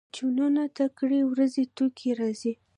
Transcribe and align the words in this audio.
چتونو 0.15 0.63
ته 0.75 0.83
کرۍ 0.97 1.21
ورځ 1.31 1.53
توتکۍ 1.75 2.11
راځي 2.19 2.53